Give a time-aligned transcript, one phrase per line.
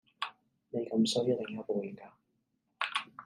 [0.71, 2.11] 你咁衰一定有報應架！